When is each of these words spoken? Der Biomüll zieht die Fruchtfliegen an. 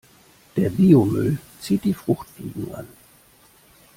Der 0.57 0.71
Biomüll 0.71 1.37
zieht 1.59 1.83
die 1.83 1.93
Fruchtfliegen 1.93 2.73
an. 2.73 2.87